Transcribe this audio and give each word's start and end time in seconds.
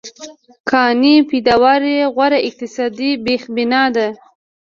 کانې 0.69 1.15
پیداوار 1.29 1.81
یې 1.93 1.99
غوره 2.15 2.39
اقتصادي 2.49 3.11
بېخبنا 3.25 3.83
ده. 3.95 4.07